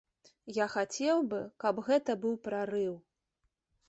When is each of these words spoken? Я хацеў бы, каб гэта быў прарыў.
Я 0.55 0.65
хацеў 0.75 1.19
бы, 1.33 1.41
каб 1.65 1.81
гэта 1.89 2.15
быў 2.23 2.33
прарыў. 2.47 2.97